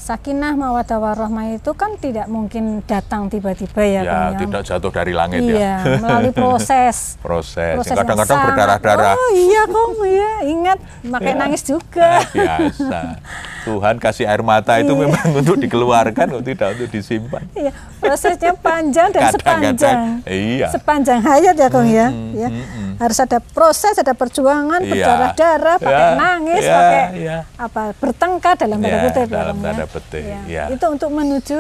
sakinah 0.00 0.54
mawadah 0.54 0.97
warahmah 0.97 1.47
itu 1.52 1.70
kan 1.75 1.99
tidak 1.99 2.25
mungkin 2.26 2.80
datang 2.85 3.26
tiba-tiba 3.26 3.82
ya, 3.82 4.00
ya 4.00 4.18
ya. 4.32 4.38
tidak 4.38 4.62
jatuh 4.64 4.88
dari 4.88 5.12
langit 5.12 5.42
Iya, 5.42 5.59
ya 5.59 5.75
melalui 5.99 6.32
proses. 6.40 7.18
proses 7.20 7.76
kadang-kadang 7.85 8.38
berdarah-darah 8.40 9.12
Oh 9.12 9.30
iya 9.35 9.62
kong, 9.66 9.92
iya 10.06 10.32
ingat, 10.47 10.78
makanya 11.04 11.37
Ya. 11.37 11.40
nangis 11.42 11.62
juga. 11.62 12.23
Ah, 12.23 12.59
biasa 12.62 13.00
Tuhan 13.60 13.94
kasih 13.96 14.24
air 14.24 14.40
mata 14.40 14.76
itu 14.76 14.90
Iya. 14.90 15.00
memang 15.04 15.26
untuk 15.36 15.56
dikeluarkan 15.56 16.26
untuk 16.30 16.44
tidak 16.46 16.68
untuk 16.74 16.88
disimpan 16.88 17.42
Iya, 17.52 17.70
prosesnya 17.96 18.52
panjang 18.52 19.08
dan 19.10 19.22
Kadang-kadang, 19.28 19.60
sepanjang. 19.60 19.98
iya. 20.26 20.66
Sepanjang 20.68 21.18
hayat 21.20 21.54
ya, 21.54 21.68
Kong 21.68 21.88
ya. 21.88 22.08
Mm, 22.08 22.30
ya. 22.34 22.48
mm, 22.48 22.64
mm. 22.64 22.92
Harus 22.96 23.18
ada 23.18 23.38
proses, 23.40 23.94
ada 23.94 24.12
perjuangan, 24.12 24.80
Iya. 24.80 24.92
berdarah-darah, 24.92 25.76
pakai 25.78 26.04
Ya, 26.04 26.16
nangis, 26.16 26.62
ya, 26.62 26.74
pakai 26.74 27.04
ya. 27.16 27.38
apa? 27.56 27.82
Bertengkar 27.96 28.54
dalam 28.56 28.78
tanda 28.78 28.92
Ya, 28.92 29.02
kutip 29.04 29.26
ya, 29.26 29.36
dalam 29.36 29.56
tanda 29.58 29.84
ya. 29.84 29.86
petik, 29.88 30.24
Ya. 30.24 30.40
ya. 30.46 30.64
Itu 30.68 30.86
untuk 30.86 31.10
menuju 31.10 31.58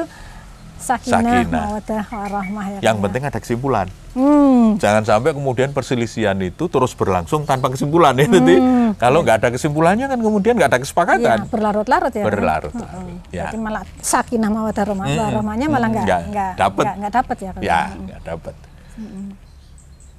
sakinah, 0.80 1.44
Sakinah. 1.44 1.66
warahmah 2.08 2.66
ya. 2.66 2.78
yang 2.82 2.96
ya. 2.96 3.02
penting 3.04 3.22
ada 3.22 3.38
kesimpulan 3.38 3.86
Hmm. 4.10 4.74
Jangan 4.74 5.06
sampai 5.06 5.30
kemudian 5.30 5.70
perselisihan 5.70 6.34
itu 6.42 6.66
terus 6.66 6.98
berlangsung 6.98 7.46
tanpa 7.46 7.70
kesimpulan 7.70 8.10
ya 8.18 8.26
nanti. 8.26 8.58
Kalau 8.98 9.22
nggak 9.22 9.38
ada 9.38 9.48
kesimpulannya 9.54 10.10
kan 10.10 10.18
kemudian 10.18 10.58
nggak 10.58 10.66
ada 10.66 10.80
kesepakatan. 10.82 11.46
berlarut-larut 11.46 12.10
ya. 12.10 12.24
Berlarut-larut, 12.26 12.74
Heeh. 12.74 13.14
ya. 13.30 13.46
Berarti 13.46 13.58
malah 13.62 13.82
sakinah 14.02 14.50
mawaddah 14.50 14.82
warahmah, 14.82 15.06
Mm-mm. 15.06 15.22
warahmahnya 15.30 15.66
malah 15.70 15.88
nggak 15.94 16.04
Nggak 16.04 16.20
nggak 16.26 16.50
dapet. 16.58 16.84
nggak- 16.90 17.14
dapet 17.14 17.36
ya. 17.38 17.50
Kong. 17.54 17.62
Ya, 17.62 17.80
nggak 17.94 18.20
dapat. 18.26 18.54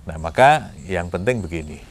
Nah, 0.02 0.18
maka 0.18 0.50
yang 0.84 1.12
penting 1.12 1.44
begini. 1.44 1.84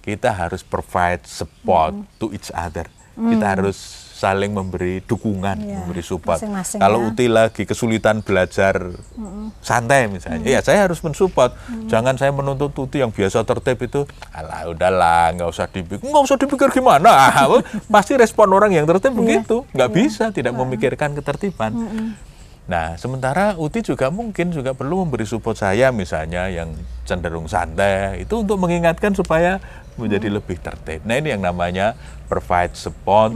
Kita 0.00 0.30
harus 0.30 0.62
provide 0.62 1.26
support 1.26 1.92
to 2.16 2.30
each 2.30 2.54
other. 2.54 2.86
Kita 3.12 3.58
harus 3.58 3.76
saling 4.20 4.52
memberi 4.52 5.00
dukungan, 5.00 5.56
Iya, 5.56 5.80
memberi 5.80 6.04
support. 6.04 6.36
masing-masing 6.36 6.76
Kalau 6.76 7.00
ya. 7.00 7.08
Uti 7.08 7.26
lagi 7.26 7.62
kesulitan 7.64 8.20
belajar 8.20 8.92
santai 9.58 10.06
misalnya, 10.06 10.44
ya 10.44 10.60
saya 10.60 10.84
harus 10.84 11.00
mensupport. 11.00 11.56
Jangan 11.88 12.14
saya 12.14 12.28
menuntut 12.30 12.76
Uti 12.76 13.00
yang 13.00 13.08
biasa 13.08 13.40
tertib 13.42 13.80
itu, 13.80 14.04
alah 14.30 14.68
udahlah, 14.68 15.32
nggak 15.32 15.48
usah 15.48 15.66
dipikir, 15.66 16.04
nggak 16.04 16.22
usah 16.22 16.36
dipikir 16.36 16.68
gimana. 16.70 17.08
Pasti 17.94 18.12
respon 18.14 18.52
orang 18.52 18.70
yang 18.70 18.84
tertib 18.84 19.10
Iya. 19.10 19.18
begitu, 19.18 19.64
nggak 19.72 19.90
bisa 19.90 20.24
tidak 20.30 20.52
memikirkan 20.52 21.16
ketertiban. 21.16 21.72
Nah, 22.70 22.94
sementara 22.94 23.58
Uti 23.58 23.82
juga 23.82 24.14
mungkin 24.14 24.54
juga 24.54 24.70
perlu 24.78 25.02
memberi 25.02 25.26
support 25.26 25.58
saya 25.58 25.90
misalnya 25.90 26.46
yang 26.46 26.70
cenderung 27.02 27.50
santai 27.50 28.22
itu 28.22 28.46
untuk 28.46 28.62
mengingatkan 28.62 29.10
supaya 29.10 29.58
menjadi 29.98 30.30
lebih 30.30 30.62
tertib. 30.62 31.02
Nah, 31.02 31.18
ini 31.18 31.34
yang 31.34 31.42
namanya 31.42 31.98
provide 32.30 32.78
support 32.78 33.34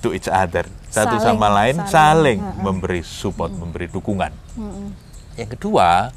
to 0.00 0.16
each 0.16 0.32
other. 0.32 0.64
satu 0.88 1.20
Saling, 1.20 1.38
sama 1.38 1.48
lain 1.52 1.76
saling. 1.86 1.92
saling, 1.92 2.40
memberi 2.64 3.00
support, 3.04 3.52
memberi 3.52 3.86
dukungan. 3.86 4.32
Mm-mm. 4.56 4.96
Yang 5.36 5.60
kedua, 5.60 6.10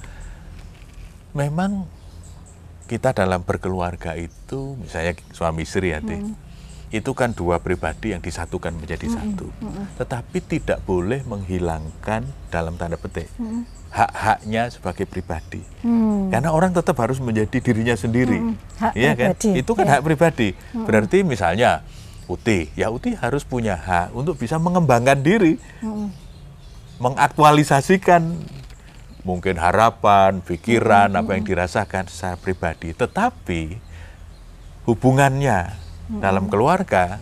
memang 1.36 1.86
kita 2.88 3.12
dalam 3.12 3.43
berkeluarga 3.43 4.15
itu, 4.15 4.79
misalnya 4.79 5.20
suami 5.36 5.67
istri 5.67 5.93
ya, 5.93 6.00
Teh, 6.00 6.25
itu 6.93 7.12
kan 7.17 7.33
dua 7.33 7.57
pribadi 7.57 8.13
yang 8.13 8.21
disatukan 8.21 8.77
menjadi 8.77 9.09
satu. 9.09 9.50
Tetapi 9.97 10.38
tidak 10.45 10.85
boleh 10.85 11.25
menghilangkan 11.25 12.21
dalam 12.53 12.77
tanda 12.77 13.01
petik 13.01 13.27
hak-haknya 13.93 14.73
sebagai 14.73 15.05
pribadi. 15.05 15.62
Hmm. 15.85 16.33
Karena 16.33 16.50
orang 16.50 16.73
tetap 16.73 16.97
harus 16.97 17.21
menjadi 17.21 17.62
dirinya 17.62 17.93
sendiri. 17.93 18.41
Hak 18.81 18.97
Iya 18.97 19.13
kan? 19.13 19.38
Itu 19.38 19.77
kan 19.77 19.85
ya. 19.85 19.91
hak 19.97 20.01
pribadi. 20.01 20.57
Berarti 20.73 21.21
misalnya 21.21 21.85
Uti, 22.25 22.73
ya 22.73 22.89
Uti 22.89 23.13
harus 23.13 23.45
punya 23.45 23.77
hak 23.77 24.17
untuk 24.17 24.41
bisa 24.41 24.57
mengembangkan 24.57 25.21
diri 25.21 25.62
mengaktualisasikan 26.97 28.33
mungkin 29.21 29.62
harapan, 29.62 30.41
pikiran, 30.41 31.13
apa 31.13 31.38
yang 31.38 31.45
dirasakan 31.45 32.09
secara 32.09 32.35
pribadi. 32.41 32.97
Tetapi 32.97 33.77
hubungannya 34.89 35.77
dalam 36.20 36.50
keluarga 36.51 37.22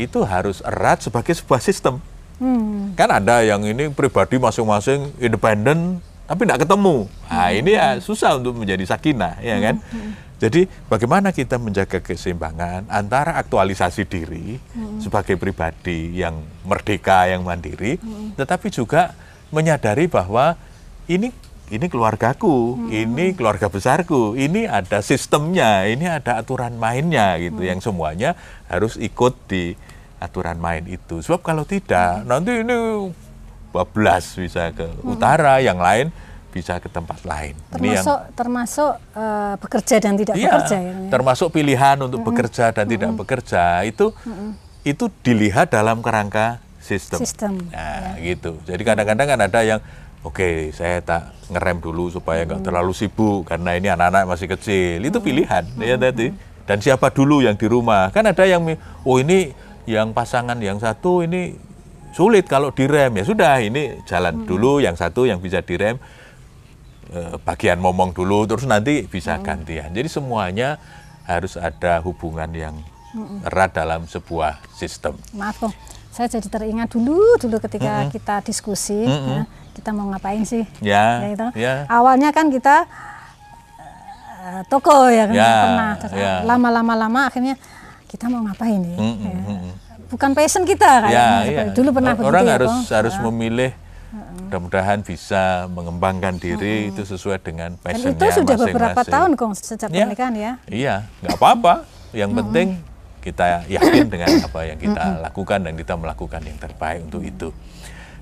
itu 0.00 0.24
harus 0.24 0.64
erat 0.64 1.04
sebagai 1.04 1.36
sebuah 1.36 1.60
sistem. 1.60 2.00
Hmm. 2.40 2.96
Kan 2.96 3.12
ada 3.12 3.44
yang 3.44 3.62
ini 3.62 3.92
pribadi 3.92 4.40
masing-masing 4.40 5.12
independen 5.20 6.00
tapi 6.26 6.48
tidak 6.48 6.64
ketemu. 6.64 7.10
Nah, 7.28 7.50
ini 7.52 7.70
ya 7.76 8.00
susah 8.00 8.40
untuk 8.40 8.56
menjadi 8.56 8.88
sakinah, 8.88 9.42
ya 9.44 9.58
kan? 9.60 9.76
Jadi 10.42 10.66
bagaimana 10.90 11.30
kita 11.30 11.54
menjaga 11.60 12.02
keseimbangan 12.02 12.88
antara 12.90 13.36
aktualisasi 13.38 14.08
diri 14.08 14.58
sebagai 14.98 15.38
pribadi 15.38 16.18
yang 16.18 16.40
merdeka, 16.66 17.30
yang 17.30 17.46
mandiri, 17.46 18.00
tetapi 18.34 18.72
juga 18.72 19.14
menyadari 19.52 20.08
bahwa 20.08 20.56
ini 21.06 21.30
ini 21.72 21.88
keluargaku, 21.88 22.76
ini 22.92 23.32
keluarga 23.32 23.72
besarku, 23.72 24.36
ini 24.36 24.68
ada 24.68 25.00
sistemnya, 25.00 25.88
ini 25.88 26.04
ada 26.04 26.36
aturan 26.36 26.76
mainnya 26.76 27.40
gitu, 27.40 27.64
yang 27.64 27.80
semuanya 27.80 28.36
harus 28.68 29.00
ikut 29.00 29.32
di 29.48 29.72
aturan 30.20 30.60
main 30.60 30.84
itu. 30.84 31.24
Sebab 31.24 31.40
kalau 31.40 31.64
tidak, 31.64 32.28
nanti 32.28 32.60
ini 32.60 32.76
bablas 33.72 34.36
bisa 34.36 34.68
ke 34.70 34.84
utara, 35.00 35.64
yang 35.64 35.80
lain 35.80 36.12
bisa 36.52 36.76
ke 36.76 36.92
tempat 36.92 37.24
lain. 37.24 37.56
Ini 37.80 37.96
yang- 37.96 38.04
Termasuk 38.04 38.20
termasuk 38.36 38.92
eh, 39.16 39.54
bekerja 39.56 39.96
dan 39.96 40.14
tidak 40.20 40.34
Iya, 40.36 40.44
bekerja 40.52 40.76
ya. 40.76 40.92
Ya? 40.92 41.08
termasuk 41.08 41.48
pilihan 41.48 41.96
untuk 42.04 42.20
bekerja 42.20 42.64
dan 42.76 42.84
tidak 42.84 43.16
bekerja 43.16 43.80
itu 43.88 44.12
itu 44.84 45.04
dilihat 45.24 45.72
dalam 45.72 46.04
kerangka 46.04 46.60
sistem. 46.82 47.18
Sistem, 47.22 47.52
Nah, 47.72 48.20
gitu. 48.20 48.60
Jadi 48.68 48.82
kadang-kadang 48.84 49.24
kan 49.24 49.40
ada 49.40 49.60
yang 49.64 49.80
oke, 50.22 50.70
saya 50.74 51.02
tak 51.02 51.34
ngerem 51.50 51.78
dulu 51.82 52.08
supaya 52.10 52.46
nggak 52.46 52.62
terlalu 52.62 52.94
sibuk 52.94 53.46
karena 53.46 53.76
ini 53.76 53.90
anak-anak 53.90 54.24
masih 54.26 54.48
kecil. 54.50 55.02
Itu 55.02 55.18
pilihan 55.22 55.66
ya 55.78 55.98
tadi. 55.98 56.32
Dan 56.62 56.78
siapa 56.78 57.10
dulu 57.10 57.42
yang 57.42 57.58
di 57.58 57.66
rumah? 57.66 58.14
Kan 58.14 58.26
ada 58.30 58.46
yang 58.46 58.62
oh 59.02 59.18
ini 59.18 59.50
yang 59.84 60.14
pasangan 60.14 60.56
yang 60.62 60.78
satu 60.78 61.26
ini 61.26 61.58
sulit 62.14 62.46
kalau 62.46 62.70
direm 62.70 63.18
ya 63.18 63.24
sudah 63.26 63.58
ini 63.58 63.98
jalan 64.06 64.46
dulu 64.46 64.78
yang 64.78 64.94
satu 64.94 65.26
yang 65.26 65.42
bisa 65.42 65.58
direm 65.64 65.98
eh, 67.10 67.34
bagian 67.42 67.82
momong 67.82 68.14
dulu 68.14 68.46
terus 68.46 68.64
nanti 68.64 69.10
bisa 69.10 69.42
gantian. 69.42 69.90
Jadi 69.90 70.06
semuanya 70.06 70.78
harus 71.26 71.58
ada 71.58 71.98
hubungan 72.02 72.50
yang 72.54 72.74
erat 73.44 73.76
dalam 73.76 74.08
sebuah 74.08 74.62
sistem. 74.72 75.18
Maaf 75.36 75.60
saya 76.12 76.28
jadi 76.28 76.44
teringat 76.46 76.92
dulu 76.92 77.16
dulu 77.36 77.56
ketika 77.58 78.04
kita 78.06 78.34
diskusi, 78.40 79.02
ya, 79.02 79.48
kita 79.72 79.90
mau 79.90 80.06
ngapain 80.06 80.44
sih? 80.44 80.62
Ya, 80.78 81.24
itu. 81.26 81.48
ya. 81.56 81.88
Awalnya 81.88 82.30
kan 82.30 82.46
kita 82.46 82.84
eh, 84.38 84.62
toko 84.68 85.08
ya 85.08 85.24
kan 85.24 85.34
Ya, 85.34 85.52
pernah. 85.58 85.92
Ya. 86.12 86.32
Lama-lama 86.44 86.92
lama 86.94 87.20
akhirnya 87.26 87.54
kita 88.04 88.28
mau 88.28 88.44
ngapain 88.44 88.76
nih? 88.76 88.96
Mm, 88.96 89.04
mm, 89.08 89.16
Ya. 89.22 89.32
mm, 89.32 89.56
mm. 89.58 89.72
Bukan 90.06 90.30
passion 90.32 90.62
kita 90.62 90.90
kayaknya. 91.00 91.16
Ya, 91.16 91.28
seperti- 91.40 91.56
ya. 91.56 91.72
Dulu 91.72 91.88
pernah 91.90 92.12
begitu 92.12 92.28
Orang 92.28 92.44
ya, 92.44 92.52
harus 92.52 92.68
Kong. 92.70 92.82
harus 92.92 93.14
Ya. 93.14 93.22
memilih 93.22 93.70
mudah-mudahan 94.12 94.98
bisa 95.00 95.42
mengembangkan 95.66 96.36
diri 96.36 96.92
itu 96.92 97.00
sesuai 97.02 97.40
dengan 97.40 97.72
passionnya 97.74 98.12
itu 98.12 98.26
sudah 98.36 98.56
beberapa 98.60 98.92
masing-masing. 98.92 99.14
tahun 99.16 99.30
kong 99.32 99.52
sejak 99.56 99.88
Ya. 99.88 100.04
pernikahan 100.04 100.34
ya. 100.36 100.52
Iya, 100.68 100.94
nggak 101.24 101.36
apa-apa. 101.40 101.74
Yang 102.12 102.30
penting 102.36 102.68
kita 103.22 103.64
yakin 103.70 104.10
dengan 104.10 104.28
apa 104.42 104.66
yang 104.66 104.78
kita 104.82 105.22
lakukan 105.22 105.62
dan 105.62 105.78
kita 105.78 105.94
melakukan 105.94 106.42
yang 106.42 106.58
terbaik 106.58 107.06
untuk 107.06 107.22
itu. 107.22 107.54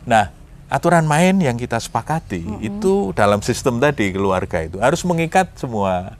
Nah, 0.05 0.29
aturan 0.71 1.09
main 1.09 1.35
yang 1.41 1.57
kita 1.59 1.81
sepakati 1.81 2.63
itu 2.63 3.11
dalam 3.17 3.43
sistem 3.43 3.83
tadi 3.83 4.15
keluarga 4.15 4.63
itu 4.63 4.79
harus 4.79 5.03
mengikat 5.03 5.51
semua 5.59 6.15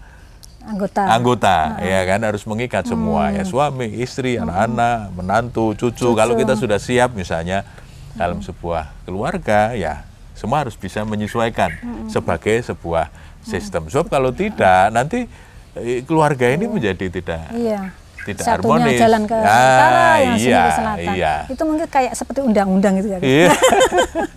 Anggota. 0.61 1.03
anggota, 1.09 1.57
ya 1.81 2.05
kan 2.05 2.21
harus 2.21 2.45
mengikat 2.45 2.85
semua 2.85 3.33
ya 3.33 3.49
suami, 3.49 3.97
istri, 3.97 4.37
anak-anak, 4.37 5.09
menantu, 5.17 5.73
cucu. 5.73 6.13
Kalau 6.13 6.37
kita 6.37 6.53
sudah 6.53 6.77
siap 6.77 7.17
misalnya 7.17 7.65
dalam 8.13 8.45
sebuah 8.45 8.93
keluarga, 9.09 9.73
ya 9.73 10.05
semua 10.37 10.61
harus 10.61 10.77
bisa 10.77 11.01
menyesuaikan 11.09 11.73
sebagai 12.13 12.61
sebuah 12.61 13.09
sistem. 13.41 13.89
Sebab 13.89 14.13
kalau 14.13 14.37
tidak, 14.37 14.93
nanti 14.93 15.25
eh, 15.81 16.05
keluarga 16.05 16.53
ini 16.53 16.69
menjadi 16.69 17.09
tidak 17.09 17.57
Iya. 17.57 17.93
Tidak 18.21 18.45
Satunya 18.45 18.85
harmonis. 18.85 19.01
jalan 19.01 19.23
ke 19.25 19.35
Ah, 19.35 19.45
utara, 19.47 20.09
yang 20.21 20.37
sini 20.37 20.51
iya, 20.53 20.61
ke 20.61 20.73
selatan. 20.77 21.13
iya. 21.17 21.35
Itu 21.49 21.63
mungkin 21.65 21.87
kayak 21.89 22.13
seperti 22.13 22.41
undang-undang 22.45 22.93
gitu 22.99 23.09
ya. 23.11 23.19
Iya. 23.19 23.51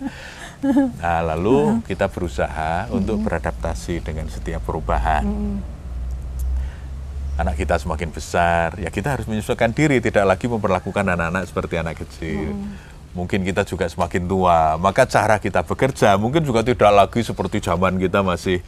nah, 1.02 1.20
lalu 1.34 1.84
kita 1.84 2.08
berusaha 2.08 2.88
untuk 2.88 3.20
beradaptasi 3.20 4.00
dengan 4.00 4.26
setiap 4.28 4.64
perubahan. 4.64 5.24
Anak 7.34 7.58
kita 7.58 7.74
semakin 7.76 8.14
besar, 8.14 8.78
ya 8.78 8.88
kita 8.88 9.10
harus 9.10 9.26
menyesuaikan 9.26 9.74
diri, 9.74 9.98
tidak 9.98 10.22
lagi 10.22 10.46
memperlakukan 10.46 11.02
anak-anak 11.02 11.44
seperti 11.44 11.74
anak 11.76 11.98
kecil. 11.98 12.54
Mungkin 13.10 13.42
kita 13.42 13.66
juga 13.66 13.90
semakin 13.90 14.22
tua, 14.24 14.78
maka 14.78 15.02
cara 15.04 15.38
kita 15.38 15.62
bekerja 15.62 16.14
mungkin 16.14 16.42
juga 16.42 16.62
tidak 16.62 16.90
lagi 16.90 17.20
seperti 17.22 17.58
zaman 17.58 17.98
kita 17.98 18.22
masih 18.22 18.62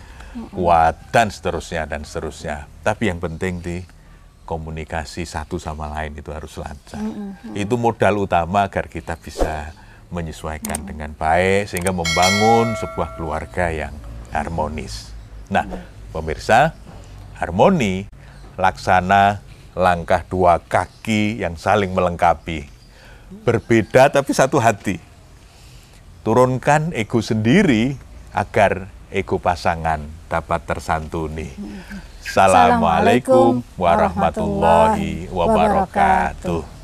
kuat 0.50 0.98
dan 1.09 1.31
seterusnya 1.31 1.87
dan 1.87 2.02
seterusnya. 2.02 2.66
Tapi 2.83 3.07
yang 3.07 3.22
penting 3.22 3.62
di 3.62 3.81
komunikasi 4.46 5.26
satu 5.26 5.59
sama 5.59 5.90
lain 5.90 6.14
itu 6.16 6.30
harus 6.30 6.54
lancar. 6.56 7.02
Itu 7.52 7.74
modal 7.76 8.22
utama 8.22 8.64
agar 8.64 8.87
kita 8.87 9.18
bisa 9.18 9.74
menyesuaikan 10.14 10.87
dengan 10.87 11.11
baik 11.12 11.66
sehingga 11.66 11.90
membangun 11.90 12.78
sebuah 12.78 13.18
keluarga 13.18 13.74
yang 13.74 13.92
harmonis. 14.30 15.11
Nah, 15.50 15.66
pemirsa, 16.14 16.78
harmoni 17.37 18.06
laksana 18.54 19.42
langkah 19.76 20.24
dua 20.24 20.62
kaki 20.62 21.42
yang 21.42 21.59
saling 21.59 21.92
melengkapi. 21.92 22.70
Berbeda 23.44 24.09
tapi 24.09 24.30
satu 24.32 24.62
hati. 24.62 25.02
Turunkan 26.22 26.94
ego 26.94 27.18
sendiri 27.22 27.98
agar 28.30 28.90
ego 29.10 29.38
pasangan 29.38 30.02
dapat 30.26 30.60
tersantuni. 30.66 31.50
Assalamualaikum 32.26 33.62
warahmatullahi 33.78 35.30
wabarakatuh. 35.30 36.75